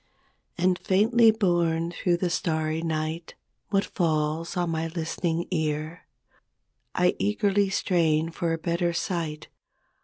And 0.57 0.79
faintly 0.79 1.29
borne 1.29 1.91
through 1.91 2.17
the 2.17 2.31
starry 2.31 2.81
night 2.81 3.35
What 3.69 3.85
falls 3.85 4.57
on 4.57 4.71
my 4.71 4.87
listening 4.87 5.47
ear? 5.51 6.07
I 6.95 7.15
eagerly 7.19 7.69
strain 7.69 8.31
for 8.31 8.51
a 8.51 8.57
better 8.57 8.93
sight. 8.93 9.49